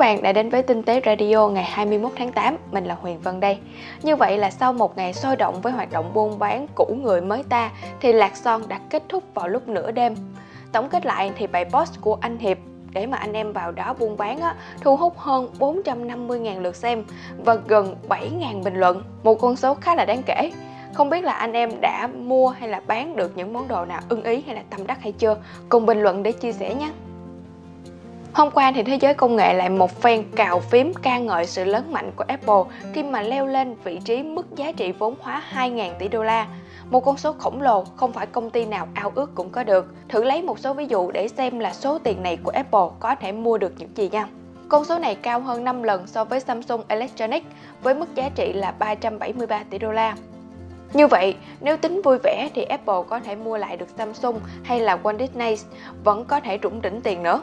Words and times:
bạn 0.00 0.22
đã 0.22 0.32
đến 0.32 0.50
với 0.50 0.62
Tinh 0.62 0.82
tế 0.82 1.00
Radio 1.06 1.48
ngày 1.48 1.64
21 1.64 2.12
tháng 2.16 2.32
8, 2.32 2.56
mình 2.70 2.84
là 2.84 2.94
Huyền 2.94 3.20
Vân 3.20 3.40
đây. 3.40 3.58
Như 4.02 4.16
vậy 4.16 4.38
là 4.38 4.50
sau 4.50 4.72
một 4.72 4.96
ngày 4.96 5.12
sôi 5.12 5.36
động 5.36 5.60
với 5.60 5.72
hoạt 5.72 5.92
động 5.92 6.10
buôn 6.14 6.38
bán 6.38 6.66
cũ 6.74 6.96
người 7.02 7.20
mới 7.20 7.42
ta 7.48 7.70
thì 8.00 8.12
Lạc 8.12 8.36
Son 8.36 8.62
đã 8.68 8.80
kết 8.90 9.02
thúc 9.08 9.24
vào 9.34 9.48
lúc 9.48 9.68
nửa 9.68 9.90
đêm. 9.90 10.14
Tổng 10.72 10.88
kết 10.88 11.06
lại 11.06 11.32
thì 11.36 11.46
bài 11.46 11.64
post 11.64 12.00
của 12.00 12.18
anh 12.20 12.38
Hiệp 12.38 12.58
để 12.92 13.06
mà 13.06 13.16
anh 13.16 13.32
em 13.32 13.52
vào 13.52 13.72
đó 13.72 13.94
buôn 13.98 14.16
bán 14.16 14.40
á, 14.40 14.54
thu 14.80 14.96
hút 14.96 15.18
hơn 15.18 15.48
450.000 15.58 16.60
lượt 16.60 16.76
xem 16.76 17.04
và 17.44 17.54
gần 17.54 17.96
7.000 18.08 18.62
bình 18.62 18.74
luận, 18.74 19.02
một 19.22 19.34
con 19.34 19.56
số 19.56 19.74
khá 19.74 19.94
là 19.94 20.04
đáng 20.04 20.22
kể. 20.26 20.52
Không 20.94 21.10
biết 21.10 21.24
là 21.24 21.32
anh 21.32 21.52
em 21.52 21.70
đã 21.80 22.08
mua 22.16 22.48
hay 22.48 22.68
là 22.68 22.80
bán 22.86 23.16
được 23.16 23.32
những 23.36 23.52
món 23.52 23.68
đồ 23.68 23.84
nào 23.84 24.00
ưng 24.08 24.22
ý 24.22 24.42
hay 24.46 24.54
là 24.54 24.62
tâm 24.70 24.86
đắc 24.86 25.02
hay 25.02 25.12
chưa? 25.12 25.36
Cùng 25.68 25.86
bình 25.86 26.02
luận 26.02 26.22
để 26.22 26.32
chia 26.32 26.52
sẻ 26.52 26.74
nhé! 26.74 26.90
Hôm 28.32 28.50
qua 28.50 28.72
thì 28.74 28.82
thế 28.82 28.98
giới 29.00 29.14
công 29.14 29.36
nghệ 29.36 29.54
lại 29.54 29.68
một 29.68 30.02
phen 30.02 30.24
cào 30.36 30.60
phím 30.60 30.92
ca 31.02 31.18
ngợi 31.18 31.46
sự 31.46 31.64
lớn 31.64 31.92
mạnh 31.92 32.12
của 32.16 32.24
Apple 32.28 32.78
khi 32.92 33.02
mà 33.02 33.22
leo 33.22 33.46
lên 33.46 33.74
vị 33.84 34.00
trí 34.04 34.22
mức 34.22 34.46
giá 34.56 34.72
trị 34.72 34.92
vốn 34.92 35.14
hóa 35.20 35.42
2.000 35.54 35.92
tỷ 35.98 36.08
đô 36.08 36.22
la. 36.22 36.46
Một 36.90 37.00
con 37.00 37.16
số 37.16 37.32
khổng 37.32 37.62
lồ 37.62 37.84
không 37.96 38.12
phải 38.12 38.26
công 38.26 38.50
ty 38.50 38.64
nào 38.64 38.88
ao 38.94 39.12
ước 39.14 39.34
cũng 39.34 39.50
có 39.50 39.64
được. 39.64 39.94
Thử 40.08 40.24
lấy 40.24 40.42
một 40.42 40.58
số 40.58 40.74
ví 40.74 40.86
dụ 40.86 41.10
để 41.10 41.28
xem 41.28 41.58
là 41.58 41.72
số 41.72 41.98
tiền 41.98 42.22
này 42.22 42.38
của 42.44 42.50
Apple 42.50 42.86
có 43.00 43.14
thể 43.14 43.32
mua 43.32 43.58
được 43.58 43.72
những 43.78 43.96
gì 43.96 44.08
nha. 44.08 44.26
Con 44.68 44.84
số 44.84 44.98
này 44.98 45.14
cao 45.14 45.40
hơn 45.40 45.64
5 45.64 45.82
lần 45.82 46.06
so 46.06 46.24
với 46.24 46.40
Samsung 46.40 46.82
Electronics 46.88 47.46
với 47.82 47.94
mức 47.94 48.14
giá 48.14 48.28
trị 48.34 48.52
là 48.52 48.74
373 48.78 49.64
tỷ 49.70 49.78
đô 49.78 49.92
la. 49.92 50.16
Như 50.92 51.06
vậy, 51.06 51.36
nếu 51.60 51.76
tính 51.76 52.02
vui 52.04 52.18
vẻ 52.24 52.48
thì 52.54 52.62
Apple 52.62 53.02
có 53.08 53.20
thể 53.20 53.36
mua 53.36 53.56
lại 53.56 53.76
được 53.76 53.88
Samsung 53.98 54.40
hay 54.62 54.80
là 54.80 54.98
Walt 55.02 55.18
Disney 55.18 55.56
vẫn 56.04 56.24
có 56.24 56.40
thể 56.40 56.58
trũng 56.62 56.82
đỉnh 56.82 57.00
tiền 57.00 57.22
nữa. 57.22 57.42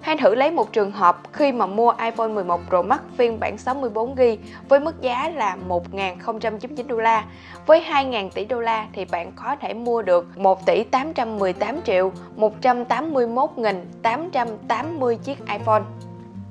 Hãy 0.00 0.16
thử 0.16 0.34
lấy 0.34 0.50
một 0.50 0.72
trường 0.72 0.90
hợp 0.90 1.20
khi 1.32 1.52
mà 1.52 1.66
mua 1.66 1.92
iPhone 2.04 2.28
11 2.28 2.60
Pro 2.68 2.82
Max 2.82 3.00
phiên 3.16 3.40
bản 3.40 3.56
64GB 3.56 4.36
với 4.68 4.80
mức 4.80 5.00
giá 5.00 5.30
là 5.30 5.56
1.099 5.68 6.86
đô 6.86 6.96
la. 6.96 7.24
Với 7.66 7.84
2.000 7.88 8.30
tỷ 8.30 8.44
đô 8.44 8.60
la 8.60 8.86
thì 8.92 9.04
bạn 9.04 9.32
có 9.36 9.56
thể 9.60 9.74
mua 9.74 10.02
được 10.02 10.38
1 10.38 10.66
tỷ 10.66 10.84
818 10.84 11.82
triệu 11.82 12.12
181.880 12.36 15.16
chiếc 15.16 15.46
iPhone. 15.46 15.82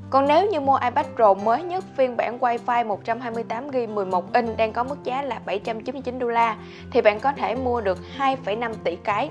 Còn 0.10 0.28
nếu 0.28 0.48
như 0.48 0.60
mua 0.60 0.80
iPad 0.84 1.06
Pro 1.16 1.34
mới 1.34 1.64
nhất 1.64 1.84
phiên 1.98 2.18
bản 2.18 2.40
Wi-Fi 2.40 2.98
128GB 3.06 3.94
11 3.94 4.34
inch 4.34 4.58
đang 4.58 4.74
có 4.74 4.84
mức 4.84 5.04
giá 5.04 5.22
là 5.22 5.40
799 5.46 6.20
đô 6.20 6.28
la 6.28 6.56
thì 6.92 7.02
bạn 7.02 7.20
có 7.20 7.32
thể 7.32 7.56
mua 7.56 7.82
được 7.82 7.98
2,5 8.18 8.74
tỷ 8.84 8.96
cái. 8.96 9.30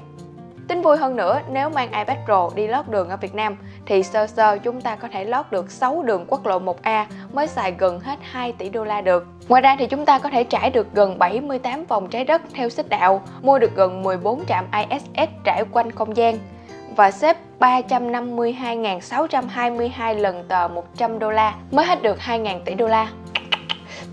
Tính 0.68 0.82
vui 0.82 0.96
hơn 0.96 1.16
nữa, 1.16 1.40
nếu 1.50 1.70
mang 1.70 1.92
iPad 1.92 2.18
Pro 2.24 2.50
đi 2.54 2.66
lót 2.66 2.88
đường 2.88 3.08
ở 3.08 3.16
Việt 3.16 3.34
Nam 3.34 3.56
thì 3.86 4.02
sơ 4.02 4.26
sơ 4.26 4.58
chúng 4.58 4.80
ta 4.80 4.96
có 4.96 5.08
thể 5.12 5.24
lót 5.24 5.50
được 5.50 5.70
6 5.70 6.02
đường 6.02 6.24
quốc 6.28 6.46
lộ 6.46 6.58
1A 6.58 7.04
mới 7.32 7.46
xài 7.46 7.74
gần 7.78 8.00
hết 8.00 8.18
2 8.22 8.52
tỷ 8.52 8.68
đô 8.68 8.84
la 8.84 9.00
được. 9.00 9.26
Ngoài 9.48 9.62
ra 9.62 9.76
thì 9.78 9.86
chúng 9.86 10.04
ta 10.04 10.18
có 10.18 10.30
thể 10.30 10.44
trải 10.44 10.70
được 10.70 10.86
gần 10.94 11.18
78 11.18 11.84
vòng 11.84 12.08
trái 12.08 12.24
đất 12.24 12.42
theo 12.54 12.68
xích 12.68 12.88
đạo, 12.88 13.22
mua 13.42 13.58
được 13.58 13.76
gần 13.76 14.02
14 14.02 14.44
trạm 14.46 14.64
ISS 14.72 15.30
trải 15.44 15.64
quanh 15.72 15.92
không 15.92 16.16
gian 16.16 16.38
và 16.96 17.10
xếp 17.10 17.36
352.622 17.60 20.14
lần 20.14 20.44
tờ 20.48 20.68
100 20.68 21.18
đô 21.18 21.30
la 21.30 21.54
mới 21.70 21.86
hết 21.86 22.02
được 22.02 22.18
2.000 22.18 22.60
tỷ 22.64 22.74
đô 22.74 22.86
la. 22.86 23.08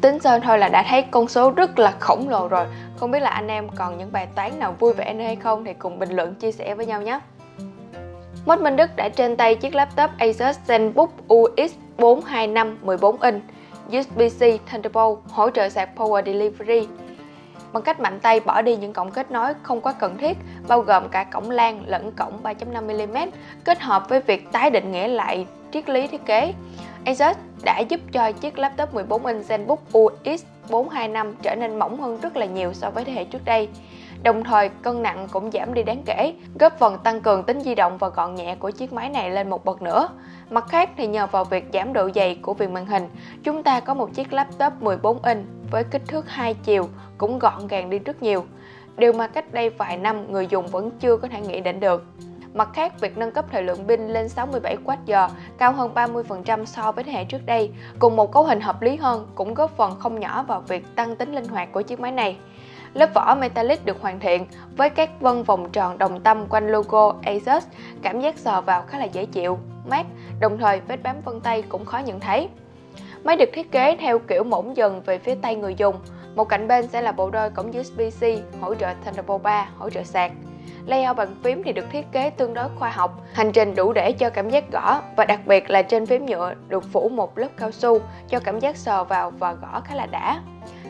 Tính 0.01 0.19
sơ 0.19 0.39
thôi 0.39 0.57
là 0.57 0.69
đã 0.69 0.85
thấy 0.89 1.01
con 1.01 1.27
số 1.27 1.51
rất 1.51 1.79
là 1.79 1.93
khổng 1.99 2.29
lồ 2.29 2.47
rồi 2.47 2.65
không 2.97 3.11
biết 3.11 3.19
là 3.19 3.29
anh 3.29 3.47
em 3.47 3.69
còn 3.69 3.97
những 3.97 4.11
bài 4.11 4.27
toán 4.35 4.59
nào 4.59 4.75
vui 4.79 4.93
vẻ 4.93 5.13
nữa 5.13 5.23
hay 5.23 5.35
không 5.35 5.65
thì 5.65 5.73
cùng 5.73 5.99
bình 5.99 6.09
luận 6.09 6.35
chia 6.35 6.51
sẻ 6.51 6.75
với 6.75 6.85
nhau 6.85 7.01
nhé. 7.01 7.19
Mod 8.45 8.59
Minh 8.59 8.75
Đức 8.75 8.95
đã 8.95 9.09
trên 9.09 9.35
tay 9.35 9.55
chiếc 9.55 9.75
laptop 9.75 10.09
Asus 10.17 10.57
ZenBook 10.67 11.07
UX 11.33 11.71
425 11.97 12.77
14 12.81 13.21
inch 13.21 13.43
USB-C 13.89 14.57
Thunderbolt 14.71 15.19
hỗ 15.29 15.49
trợ 15.49 15.69
sạc 15.69 15.89
Power 15.95 16.25
Delivery 16.25 16.87
bằng 17.75 17.83
cách 17.83 17.99
mạnh 17.99 18.19
tay 18.19 18.39
bỏ 18.39 18.61
đi 18.61 18.75
những 18.75 18.93
cổng 18.93 19.11
kết 19.11 19.31
nối 19.31 19.53
không 19.63 19.81
quá 19.81 19.93
cần 19.99 20.17
thiết, 20.17 20.37
bao 20.67 20.81
gồm 20.81 21.09
cả 21.09 21.23
cổng 21.23 21.49
LAN 21.49 21.83
lẫn 21.85 22.11
cổng 22.11 22.43
3.5mm, 22.43 23.27
kết 23.63 23.79
hợp 23.81 24.09
với 24.09 24.21
việc 24.21 24.51
tái 24.51 24.69
định 24.69 24.91
nghĩa 24.91 25.07
lại 25.07 25.47
triết 25.73 25.89
lý 25.89 26.07
thiết 26.07 26.25
kế. 26.25 26.53
Asus 27.05 27.37
đã 27.63 27.79
giúp 27.79 27.99
cho 28.11 28.31
chiếc 28.31 28.59
laptop 28.59 28.93
14 28.93 29.25
inch 29.25 29.45
ZenBook 29.47 29.77
UX 29.97 30.43
425 30.69 31.35
trở 31.41 31.55
nên 31.55 31.79
mỏng 31.79 32.01
hơn 32.01 32.19
rất 32.21 32.37
là 32.37 32.45
nhiều 32.45 32.73
so 32.73 32.89
với 32.89 33.03
thế 33.03 33.13
hệ 33.13 33.23
trước 33.23 33.45
đây. 33.45 33.69
Đồng 34.23 34.43
thời, 34.43 34.69
cân 34.69 35.03
nặng 35.03 35.27
cũng 35.31 35.51
giảm 35.51 35.73
đi 35.73 35.83
đáng 35.83 36.03
kể, 36.05 36.33
góp 36.59 36.79
phần 36.79 36.97
tăng 37.03 37.21
cường 37.21 37.43
tính 37.43 37.61
di 37.61 37.75
động 37.75 37.97
và 37.97 38.09
gọn 38.09 38.35
nhẹ 38.35 38.55
của 38.55 38.71
chiếc 38.71 38.93
máy 38.93 39.09
này 39.09 39.29
lên 39.29 39.49
một 39.49 39.65
bậc 39.65 39.81
nữa. 39.81 40.09
Mặt 40.49 40.65
khác 40.69 40.89
thì 40.97 41.07
nhờ 41.07 41.27
vào 41.27 41.43
việc 41.43 41.65
giảm 41.73 41.93
độ 41.93 42.09
dày 42.15 42.35
của 42.35 42.53
viền 42.53 42.73
màn 42.73 42.85
hình, 42.85 43.09
chúng 43.43 43.63
ta 43.63 43.79
có 43.79 43.93
một 43.93 44.13
chiếc 44.13 44.33
laptop 44.33 44.73
14 44.81 45.23
inch 45.23 45.45
với 45.71 45.83
kích 45.83 46.01
thước 46.07 46.29
hai 46.29 46.53
chiều 46.53 46.89
cũng 47.17 47.39
gọn 47.39 47.67
gàng 47.67 47.89
đi 47.89 47.99
rất 47.99 48.23
nhiều. 48.23 48.45
Điều 48.97 49.13
mà 49.13 49.27
cách 49.27 49.53
đây 49.53 49.69
vài 49.69 49.97
năm 49.97 50.31
người 50.31 50.47
dùng 50.47 50.67
vẫn 50.67 50.91
chưa 50.99 51.17
có 51.17 51.27
thể 51.27 51.41
nghĩ 51.41 51.59
đến 51.59 51.79
được. 51.79 52.05
Mặt 52.55 52.69
khác, 52.73 52.99
việc 52.99 53.17
nâng 53.17 53.31
cấp 53.31 53.45
thời 53.51 53.63
lượng 53.63 53.87
pin 53.87 54.07
lên 54.07 54.27
67Wh 54.35 55.29
cao 55.57 55.73
hơn 55.73 55.91
30% 55.95 56.65
so 56.65 56.91
với 56.91 57.03
thế 57.03 57.11
hệ 57.11 57.23
trước 57.23 57.45
đây, 57.45 57.71
cùng 57.99 58.15
một 58.15 58.31
cấu 58.31 58.43
hình 58.43 58.61
hợp 58.61 58.81
lý 58.81 58.95
hơn 58.95 59.27
cũng 59.35 59.53
góp 59.53 59.77
phần 59.77 59.99
không 59.99 60.19
nhỏ 60.19 60.43
vào 60.43 60.61
việc 60.67 60.85
tăng 60.95 61.15
tính 61.15 61.35
linh 61.35 61.47
hoạt 61.47 61.71
của 61.71 61.81
chiếc 61.81 61.99
máy 61.99 62.11
này. 62.11 62.37
Lớp 62.93 63.09
vỏ 63.13 63.35
metallic 63.39 63.85
được 63.85 64.01
hoàn 64.01 64.19
thiện 64.19 64.45
với 64.77 64.89
các 64.89 65.21
vân 65.21 65.43
vòng 65.43 65.69
tròn 65.71 65.97
đồng 65.97 66.19
tâm 66.19 66.45
quanh 66.49 66.67
logo 66.67 67.15
Asus, 67.23 67.67
cảm 68.01 68.21
giác 68.21 68.37
sờ 68.37 68.61
vào 68.61 68.81
khá 68.81 68.99
là 68.99 69.05
dễ 69.05 69.25
chịu, 69.25 69.59
mát, 69.89 70.05
đồng 70.39 70.57
thời 70.57 70.79
vết 70.79 71.03
bám 71.03 71.15
vân 71.25 71.41
tay 71.41 71.61
cũng 71.61 71.85
khó 71.85 71.97
nhận 71.97 72.19
thấy. 72.19 72.49
Máy 73.23 73.35
được 73.35 73.49
thiết 73.53 73.71
kế 73.71 73.97
theo 73.99 74.19
kiểu 74.19 74.43
mỏng 74.43 74.77
dần 74.77 75.01
về 75.05 75.17
phía 75.17 75.35
tay 75.35 75.55
người 75.55 75.75
dùng. 75.75 75.95
Một 76.35 76.49
cạnh 76.49 76.67
bên 76.67 76.87
sẽ 76.87 77.01
là 77.01 77.11
bộ 77.11 77.29
đôi 77.29 77.49
cổng 77.49 77.71
USB-C 77.71 78.39
hỗ 78.61 78.75
trợ 78.75 78.93
Thunderbolt 79.05 79.43
3, 79.43 79.69
hỗ 79.77 79.89
trợ 79.89 80.03
sạc. 80.03 80.31
Layout 80.85 81.17
bàn 81.17 81.35
phím 81.43 81.63
thì 81.63 81.73
được 81.73 81.85
thiết 81.91 82.05
kế 82.11 82.29
tương 82.29 82.53
đối 82.53 82.69
khoa 82.75 82.89
học, 82.89 83.21
hành 83.33 83.51
trình 83.51 83.75
đủ 83.75 83.93
để 83.93 84.11
cho 84.11 84.29
cảm 84.29 84.49
giác 84.49 84.71
gõ 84.71 85.01
và 85.15 85.25
đặc 85.25 85.39
biệt 85.45 85.69
là 85.69 85.81
trên 85.81 86.05
phím 86.05 86.25
nhựa 86.25 86.53
được 86.67 86.83
phủ 86.91 87.09
một 87.09 87.37
lớp 87.37 87.49
cao 87.57 87.71
su 87.71 87.99
cho 88.29 88.39
cảm 88.39 88.59
giác 88.59 88.77
sờ 88.77 89.03
vào 89.03 89.31
và 89.31 89.53
gõ 89.53 89.81
khá 89.85 89.95
là 89.95 90.05
đã. 90.05 90.41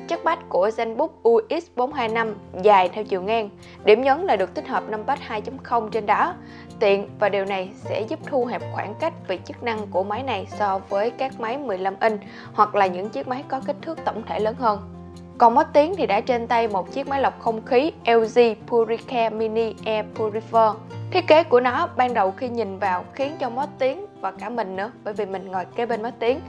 Chất 0.07 0.23
bách 0.23 0.39
của 0.49 0.69
ZenBook 0.69 1.09
UX425 1.23 2.33
dài 2.61 2.89
theo 2.89 3.03
chiều 3.03 3.21
ngang, 3.21 3.49
điểm 3.85 4.01
nhấn 4.01 4.21
là 4.21 4.35
được 4.35 4.53
tích 4.53 4.67
hợp 4.67 4.83
numpad 4.91 5.19
2.0 5.27 5.89
trên 5.89 6.05
đó. 6.05 6.33
Tiện 6.79 7.09
và 7.19 7.29
điều 7.29 7.45
này 7.45 7.69
sẽ 7.75 8.01
giúp 8.01 8.19
thu 8.25 8.45
hẹp 8.45 8.61
khoảng 8.73 8.93
cách 8.99 9.13
về 9.27 9.37
chức 9.45 9.63
năng 9.63 9.87
của 9.87 10.03
máy 10.03 10.23
này 10.23 10.47
so 10.59 10.79
với 10.89 11.09
các 11.09 11.39
máy 11.39 11.57
15 11.57 11.95
inch 11.99 12.21
hoặc 12.53 12.75
là 12.75 12.87
những 12.87 13.09
chiếc 13.09 13.27
máy 13.27 13.43
có 13.47 13.61
kích 13.67 13.75
thước 13.81 13.99
tổng 14.05 14.23
thể 14.27 14.39
lớn 14.39 14.55
hơn. 14.59 14.94
Còn 15.37 15.55
mất 15.55 15.67
tiếng 15.73 15.95
thì 15.97 16.05
đã 16.05 16.21
trên 16.21 16.47
tay 16.47 16.67
một 16.67 16.91
chiếc 16.91 17.07
máy 17.07 17.21
lọc 17.21 17.39
không 17.39 17.65
khí 17.65 17.91
LG 18.05 18.39
Puricare 18.67 19.29
Mini 19.29 19.73
Air 19.85 20.05
Purifier. 20.15 20.75
Thiết 21.11 21.27
kế 21.27 21.43
của 21.43 21.59
nó 21.59 21.87
ban 21.97 22.13
đầu 22.13 22.31
khi 22.31 22.49
nhìn 22.49 22.79
vào 22.79 23.05
khiến 23.13 23.35
cho 23.39 23.49
mất 23.49 23.69
tiếng 23.79 24.05
và 24.21 24.31
cả 24.31 24.49
mình 24.49 24.75
nữa, 24.75 24.91
bởi 25.03 25.13
vì 25.13 25.25
mình 25.25 25.51
ngồi 25.51 25.65
kế 25.75 25.85
bên 25.85 26.01
mất 26.01 26.13
tiếng, 26.19 26.39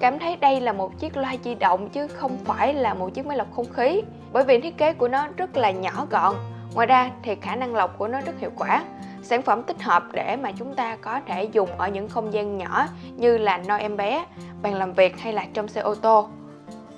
cảm 0.00 0.18
thấy 0.18 0.36
đây 0.36 0.60
là 0.60 0.72
một 0.72 0.98
chiếc 0.98 1.16
loa 1.16 1.34
di 1.44 1.54
động 1.54 1.88
chứ 1.88 2.08
không 2.08 2.36
phải 2.44 2.74
là 2.74 2.94
một 2.94 3.14
chiếc 3.14 3.26
máy 3.26 3.36
lọc 3.36 3.52
không 3.56 3.72
khí. 3.72 4.02
Bởi 4.32 4.44
vì 4.44 4.60
thiết 4.60 4.78
kế 4.78 4.92
của 4.92 5.08
nó 5.08 5.26
rất 5.36 5.56
là 5.56 5.70
nhỏ 5.70 6.06
gọn, 6.10 6.34
ngoài 6.74 6.86
ra 6.86 7.10
thì 7.22 7.34
khả 7.34 7.56
năng 7.56 7.74
lọc 7.74 7.98
của 7.98 8.08
nó 8.08 8.20
rất 8.20 8.40
hiệu 8.40 8.50
quả. 8.56 8.82
Sản 9.22 9.42
phẩm 9.42 9.62
tích 9.62 9.82
hợp 9.82 10.02
để 10.12 10.36
mà 10.36 10.52
chúng 10.52 10.74
ta 10.74 10.96
có 10.96 11.20
thể 11.26 11.44
dùng 11.44 11.68
ở 11.78 11.88
những 11.88 12.08
không 12.08 12.32
gian 12.32 12.58
nhỏ 12.58 12.86
như 13.16 13.38
là 13.38 13.58
nơi 13.58 13.80
em 13.80 13.96
bé, 13.96 14.24
bàn 14.62 14.74
làm 14.74 14.92
việc 14.92 15.20
hay 15.20 15.32
là 15.32 15.44
trong 15.54 15.68
xe 15.68 15.80
ô 15.80 15.94
tô. 15.94 16.28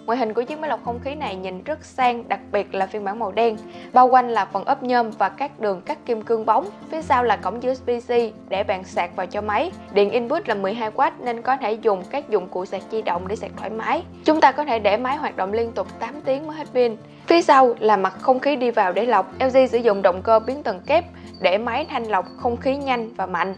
Ngoại 0.07 0.19
hình 0.19 0.35
của 0.35 0.43
chiếc 0.43 0.59
máy 0.59 0.71
lọc 0.71 0.85
không 0.85 1.01
khí 1.05 1.15
này 1.15 1.37
nhìn 1.37 1.65
rất 1.65 1.85
sang, 1.85 2.29
đặc 2.29 2.41
biệt 2.53 2.75
là 2.75 2.87
phiên 2.87 3.05
bản 3.05 3.19
màu 3.19 3.33
đen. 3.33 3.57
Bao 3.93 4.09
quanh 4.09 4.29
là 4.29 4.45
phần 4.45 4.65
ốp 4.65 4.83
nhôm 4.83 5.11
và 5.11 5.29
các 5.29 5.61
đường 5.61 5.81
cắt 5.81 5.99
kim 6.07 6.23
cương 6.23 6.47
bóng. 6.47 6.67
Phía 6.91 7.03
sau 7.03 7.25
là 7.25 7.37
cổng 7.37 7.61
USB-C 7.61 8.31
để 8.49 8.65
bạn 8.65 8.85
sạc 8.85 9.17
vào 9.17 9.27
cho 9.27 9.41
máy. 9.41 9.73
Điện 9.93 10.11
input 10.11 10.49
là 10.49 10.55
12W 10.55 11.11
nên 11.21 11.43
có 11.43 11.57
thể 11.57 11.73
dùng 11.73 12.03
các 12.11 12.29
dụng 12.29 12.49
cụ 12.49 12.65
sạc 12.65 12.83
di 12.91 13.03
động 13.03 13.29
để 13.29 13.37
sạc 13.37 13.51
thoải 13.57 13.71
mái. 13.71 14.03
Chúng 14.25 14.41
ta 14.41 14.53
có 14.53 14.65
thể 14.65 14.79
để 14.79 14.97
máy 14.97 15.17
hoạt 15.17 15.37
động 15.37 15.53
liên 15.53 15.73
tục 15.73 15.87
8 15.99 16.21
tiếng 16.25 16.47
mới 16.47 16.57
hết 16.57 16.69
pin. 16.75 16.97
Phía 17.27 17.43
sau 17.43 17.75
là 17.79 17.97
mặt 17.97 18.15
không 18.21 18.41
khí 18.41 18.57
đi 18.57 18.71
vào 18.71 18.93
để 18.93 19.07
lọc. 19.07 19.33
LG 19.41 19.67
sử 19.71 19.79
dụng 19.79 20.03
động 20.03 20.23
cơ 20.23 20.39
biến 20.39 20.63
tần 20.63 20.81
kép 20.87 21.05
để 21.41 21.59
máy 21.59 21.87
thanh 21.91 22.05
lọc 22.05 22.27
không 22.37 22.57
khí 22.57 22.77
nhanh 22.77 23.15
và 23.17 23.27
mạnh. 23.27 23.55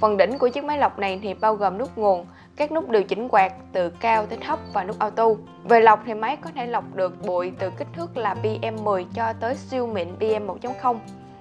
Phần 0.00 0.16
đỉnh 0.16 0.38
của 0.38 0.48
chiếc 0.48 0.64
máy 0.64 0.78
lọc 0.78 0.98
này 0.98 1.20
thì 1.22 1.34
bao 1.34 1.54
gồm 1.54 1.78
nút 1.78 1.98
nguồn, 1.98 2.26
các 2.62 2.72
nút 2.72 2.88
điều 2.88 3.02
chỉnh 3.02 3.28
quạt 3.28 3.52
từ 3.72 3.90
cao 3.90 4.26
tới 4.26 4.38
thấp 4.38 4.58
và 4.72 4.84
nút 4.84 4.98
auto. 4.98 5.26
Về 5.64 5.80
lọc 5.80 6.00
thì 6.06 6.14
máy 6.14 6.36
có 6.36 6.50
thể 6.54 6.66
lọc 6.66 6.84
được 6.94 7.26
bụi 7.26 7.52
từ 7.58 7.70
kích 7.70 7.86
thước 7.96 8.16
là 8.16 8.34
PM10 8.42 9.04
cho 9.14 9.32
tới 9.40 9.54
siêu 9.54 9.86
mịn 9.86 10.08
PM1.0. 10.20 10.96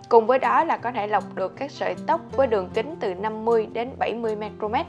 Cùng 0.10 0.28
với 0.28 0.40
đó 0.40 0.64
là 0.64 0.78
có 0.78 0.92
thể 0.92 1.08
lọc 1.08 1.24
được 1.36 1.56
các 1.56 1.72
sợi 1.72 1.96
tóc 2.08 2.22
với 2.32 2.48
đường 2.48 2.70
kính 2.74 2.96
từ 3.00 3.14
50 3.14 3.68
đến 3.74 3.90
70 4.00 4.36
micromet. 4.36 4.86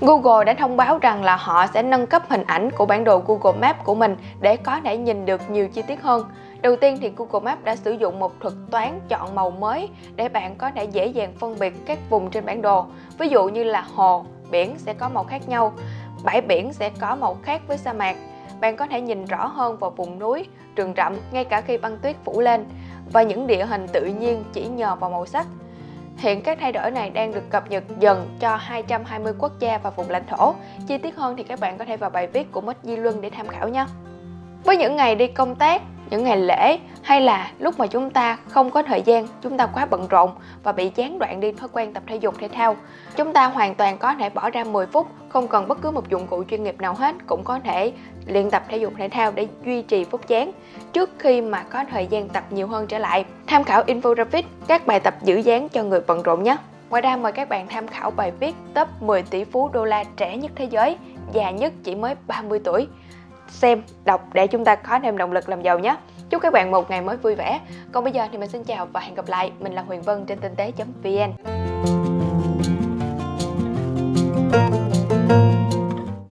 Google 0.00 0.44
đã 0.44 0.54
thông 0.54 0.76
báo 0.76 0.98
rằng 0.98 1.24
là 1.24 1.36
họ 1.36 1.66
sẽ 1.66 1.82
nâng 1.82 2.06
cấp 2.06 2.22
hình 2.28 2.44
ảnh 2.46 2.70
của 2.70 2.86
bản 2.86 3.04
đồ 3.04 3.22
Google 3.26 3.60
Maps 3.60 3.84
của 3.84 3.94
mình 3.94 4.16
để 4.40 4.56
có 4.56 4.80
thể 4.84 4.96
nhìn 4.96 5.24
được 5.24 5.50
nhiều 5.50 5.68
chi 5.68 5.82
tiết 5.82 6.02
hơn. 6.02 6.24
Đầu 6.60 6.76
tiên 6.76 6.98
thì 7.00 7.12
Google 7.16 7.44
Maps 7.44 7.64
đã 7.64 7.76
sử 7.76 7.92
dụng 7.92 8.18
một 8.18 8.40
thuật 8.40 8.54
toán 8.70 9.00
chọn 9.08 9.34
màu 9.34 9.50
mới 9.50 9.88
để 10.16 10.28
bạn 10.28 10.54
có 10.56 10.70
thể 10.70 10.84
dễ 10.84 11.06
dàng 11.06 11.32
phân 11.38 11.58
biệt 11.60 11.74
các 11.86 11.98
vùng 12.10 12.30
trên 12.30 12.46
bản 12.46 12.62
đồ, 12.62 12.86
ví 13.18 13.28
dụ 13.28 13.48
như 13.48 13.64
là 13.64 13.84
hồ, 13.94 14.24
biển 14.52 14.78
sẽ 14.78 14.94
có 14.94 15.08
màu 15.08 15.24
khác 15.24 15.48
nhau, 15.48 15.72
bãi 16.24 16.40
biển 16.40 16.72
sẽ 16.72 16.90
có 17.00 17.16
màu 17.16 17.36
khác 17.42 17.62
với 17.66 17.78
sa 17.78 17.92
mạc. 17.92 18.16
Bạn 18.60 18.76
có 18.76 18.86
thể 18.86 19.00
nhìn 19.00 19.24
rõ 19.24 19.46
hơn 19.46 19.78
vào 19.78 19.90
vùng 19.90 20.18
núi, 20.18 20.46
rừng 20.76 20.92
rậm 20.96 21.16
ngay 21.32 21.44
cả 21.44 21.60
khi 21.60 21.78
băng 21.78 21.98
tuyết 21.98 22.16
phủ 22.24 22.40
lên 22.40 22.64
và 23.12 23.22
những 23.22 23.46
địa 23.46 23.66
hình 23.66 23.86
tự 23.92 24.04
nhiên 24.04 24.44
chỉ 24.52 24.66
nhờ 24.66 24.94
vào 24.94 25.10
màu 25.10 25.26
sắc. 25.26 25.46
Hiện 26.16 26.42
các 26.42 26.58
thay 26.60 26.72
đổi 26.72 26.90
này 26.90 27.10
đang 27.10 27.34
được 27.34 27.50
cập 27.50 27.70
nhật 27.70 27.84
dần 27.98 28.36
cho 28.40 28.56
220 28.56 29.32
quốc 29.38 29.52
gia 29.58 29.78
và 29.78 29.90
vùng 29.90 30.10
lãnh 30.10 30.26
thổ. 30.26 30.54
Chi 30.86 30.98
tiết 30.98 31.16
hơn 31.16 31.36
thì 31.36 31.42
các 31.42 31.60
bạn 31.60 31.78
có 31.78 31.84
thể 31.84 31.96
vào 31.96 32.10
bài 32.10 32.26
viết 32.26 32.52
của 32.52 32.60
Mất 32.60 32.76
Di 32.82 32.96
Luân 32.96 33.20
để 33.20 33.30
tham 33.30 33.48
khảo 33.48 33.68
nhé. 33.68 33.86
Với 34.64 34.76
những 34.76 34.96
ngày 34.96 35.14
đi 35.14 35.26
công 35.26 35.54
tác, 35.54 35.82
những 36.10 36.24
ngày 36.24 36.36
lễ 36.36 36.78
hay 37.02 37.20
là 37.20 37.50
lúc 37.58 37.78
mà 37.78 37.86
chúng 37.86 38.10
ta 38.10 38.38
không 38.48 38.70
có 38.70 38.82
thời 38.82 39.02
gian, 39.02 39.26
chúng 39.42 39.56
ta 39.56 39.66
quá 39.66 39.86
bận 39.86 40.06
rộn 40.08 40.30
và 40.62 40.72
bị 40.72 40.90
gián 40.94 41.18
đoạn 41.18 41.40
đi 41.40 41.52
thói 41.52 41.68
quen 41.72 41.92
tập 41.92 42.02
thể 42.06 42.16
dục 42.16 42.34
thể 42.38 42.48
thao, 42.48 42.76
chúng 43.16 43.32
ta 43.32 43.46
hoàn 43.46 43.74
toàn 43.74 43.98
có 43.98 44.14
thể 44.14 44.30
bỏ 44.30 44.50
ra 44.50 44.64
10 44.64 44.86
phút, 44.86 45.06
không 45.28 45.48
cần 45.48 45.68
bất 45.68 45.82
cứ 45.82 45.90
một 45.90 46.08
dụng 46.08 46.26
cụ 46.26 46.44
chuyên 46.50 46.64
nghiệp 46.64 46.80
nào 46.80 46.94
hết 46.94 47.14
cũng 47.26 47.44
có 47.44 47.58
thể 47.58 47.92
luyện 48.26 48.50
tập 48.50 48.62
thể 48.68 48.76
dục 48.76 48.92
thể 48.98 49.08
thao 49.08 49.32
để 49.32 49.46
duy 49.64 49.82
trì 49.82 50.04
phút 50.04 50.28
dáng 50.28 50.52
trước 50.92 51.10
khi 51.18 51.40
mà 51.40 51.62
có 51.62 51.84
thời 51.90 52.06
gian 52.06 52.28
tập 52.28 52.44
nhiều 52.50 52.66
hơn 52.66 52.86
trở 52.86 52.98
lại. 52.98 53.24
Tham 53.46 53.64
khảo 53.64 53.82
infographic 53.84 54.42
các 54.66 54.86
bài 54.86 55.00
tập 55.00 55.14
giữ 55.22 55.36
dáng 55.36 55.68
cho 55.68 55.82
người 55.82 56.00
bận 56.06 56.22
rộn 56.22 56.42
nhé. 56.42 56.56
Ngoài 56.90 57.02
ra 57.02 57.16
mời 57.16 57.32
các 57.32 57.48
bạn 57.48 57.66
tham 57.68 57.88
khảo 57.88 58.10
bài 58.10 58.32
viết 58.40 58.54
top 58.74 58.88
10 59.00 59.22
tỷ 59.22 59.44
phú 59.44 59.70
đô 59.72 59.84
la 59.84 60.04
trẻ 60.16 60.36
nhất 60.36 60.52
thế 60.54 60.64
giới, 60.64 60.96
già 61.32 61.50
nhất 61.50 61.72
chỉ 61.84 61.94
mới 61.94 62.14
30 62.26 62.60
tuổi. 62.64 62.88
Xem, 63.52 63.82
đọc 64.04 64.28
để 64.32 64.46
chúng 64.46 64.64
ta 64.64 64.76
có 64.76 64.98
thêm 65.02 65.16
động 65.16 65.32
lực 65.32 65.48
làm 65.48 65.62
giàu 65.62 65.78
nhé. 65.78 65.96
Chúc 66.30 66.42
các 66.42 66.52
bạn 66.52 66.70
một 66.70 66.90
ngày 66.90 67.00
mới 67.00 67.16
vui 67.16 67.34
vẻ. 67.34 67.60
Còn 67.92 68.04
bây 68.04 68.12
giờ 68.12 68.26
thì 68.32 68.38
mình 68.38 68.48
xin 68.48 68.64
chào 68.64 68.86
và 68.86 69.00
hẹn 69.00 69.14
gặp 69.14 69.28
lại. 69.28 69.52
Mình 69.60 69.74
là 69.74 69.82
Huyền 69.82 70.02
Vân 70.02 70.24
trên 70.26 70.38
tinh 70.38 70.54
tế.vn. 70.56 71.61